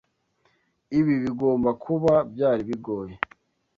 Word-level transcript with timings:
Ibi 0.99 1.13
bigomba 1.23 1.69
kuba 1.83 2.13
byari 2.31 2.61
bigoye. 2.69 3.13